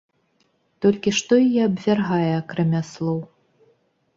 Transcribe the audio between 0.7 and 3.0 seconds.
Толькі што яе абвяргае акрамя